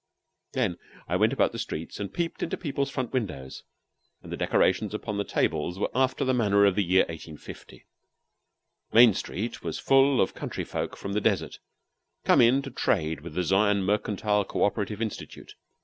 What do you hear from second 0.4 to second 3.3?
Then I went about the streets and peeped into people's front